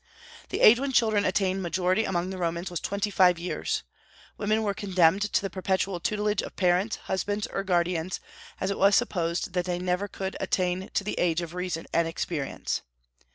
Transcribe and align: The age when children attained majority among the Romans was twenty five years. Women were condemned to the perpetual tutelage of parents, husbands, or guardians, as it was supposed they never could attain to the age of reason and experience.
The 0.49 0.61
age 0.61 0.79
when 0.79 0.91
children 0.91 1.25
attained 1.25 1.61
majority 1.61 2.05
among 2.05 2.31
the 2.31 2.39
Romans 2.39 2.71
was 2.71 2.79
twenty 2.79 3.11
five 3.11 3.37
years. 3.37 3.83
Women 4.35 4.63
were 4.63 4.73
condemned 4.73 5.31
to 5.31 5.41
the 5.43 5.49
perpetual 5.51 5.99
tutelage 5.99 6.41
of 6.41 6.55
parents, 6.55 6.95
husbands, 7.03 7.45
or 7.45 7.63
guardians, 7.63 8.19
as 8.59 8.71
it 8.71 8.79
was 8.79 8.95
supposed 8.95 9.53
they 9.53 9.77
never 9.77 10.07
could 10.07 10.35
attain 10.39 10.89
to 10.95 11.03
the 11.03 11.19
age 11.19 11.41
of 11.41 11.53
reason 11.53 11.85
and 11.93 12.07
experience. 12.07 12.81